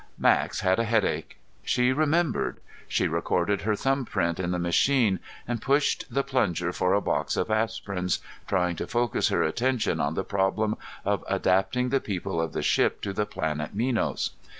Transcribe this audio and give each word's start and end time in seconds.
Max 0.17 0.61
had 0.61 0.79
a 0.79 0.83
headache, 0.83 1.37
she 1.63 1.93
remembered. 1.93 2.57
She 2.87 3.07
recorded 3.07 3.61
her 3.61 3.75
thumbprint 3.75 4.39
in 4.39 4.49
the 4.49 4.57
machine 4.57 5.19
and 5.47 5.61
pushed 5.61 6.05
the 6.11 6.23
plunger 6.23 6.73
for 6.73 6.95
a 6.95 7.01
box 7.01 7.37
of 7.37 7.49
aspirins, 7.51 8.17
trying 8.47 8.75
to 8.77 8.87
focus 8.87 9.27
her 9.29 9.43
attention 9.43 9.99
on 9.99 10.15
the 10.15 10.23
problem 10.23 10.75
of 11.05 11.23
adapting 11.29 11.89
the 11.89 12.01
people 12.01 12.41
of 12.41 12.53
the 12.53 12.63
ship 12.63 12.99
to 13.01 13.13
the 13.13 13.27
planet 13.27 13.75
Minos. 13.75 14.31